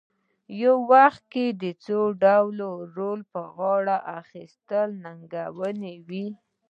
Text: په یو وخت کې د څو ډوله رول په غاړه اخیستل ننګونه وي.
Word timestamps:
په 0.47 0.53
یو 0.63 0.75
وخت 0.93 1.23
کې 1.33 1.45
د 1.61 1.63
څو 1.85 1.99
ډوله 2.23 2.71
رول 2.97 3.21
په 3.31 3.41
غاړه 3.55 3.97
اخیستل 4.21 4.89
ننګونه 5.05 5.91
وي. 6.07 6.27